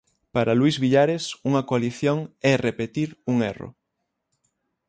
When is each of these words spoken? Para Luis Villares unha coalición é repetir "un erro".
Para 0.35 0.57
Luis 0.59 0.75
Villares 0.83 1.23
unha 1.49 1.65
coalición 1.69 2.17
é 2.51 2.53
repetir 2.67 3.09
"un 3.31 3.37
erro". 3.51 3.69